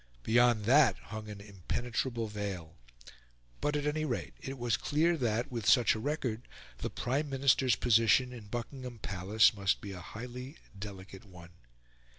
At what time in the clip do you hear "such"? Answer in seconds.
5.69-5.93